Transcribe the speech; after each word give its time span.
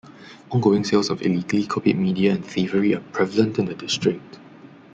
Ongoing 0.49 0.83
sales 0.83 1.11
of 1.11 1.21
illegally 1.21 1.67
copied 1.67 1.95
media 1.95 2.33
and 2.33 2.43
thievery 2.43 2.95
are 2.95 3.01
prevalent 3.11 3.59
in 3.59 3.65
the 3.65 3.75
district. 3.75 4.39